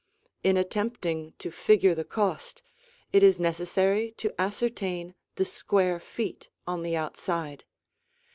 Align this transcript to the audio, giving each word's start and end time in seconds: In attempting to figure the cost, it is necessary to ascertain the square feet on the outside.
In 0.43 0.57
attempting 0.57 1.35
to 1.37 1.51
figure 1.51 1.93
the 1.93 2.03
cost, 2.03 2.63
it 3.13 3.21
is 3.21 3.37
necessary 3.37 4.15
to 4.17 4.33
ascertain 4.41 5.13
the 5.35 5.45
square 5.45 5.99
feet 5.99 6.49
on 6.65 6.81
the 6.81 6.95
outside. 6.97 7.65